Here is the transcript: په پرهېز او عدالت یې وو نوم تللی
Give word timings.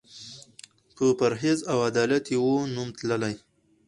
په 0.95 1.05
پرهېز 1.19 1.59
او 1.71 1.77
عدالت 1.89 2.23
یې 2.31 2.37
وو 2.43 2.57
نوم 2.75 2.89
تللی 2.97 3.35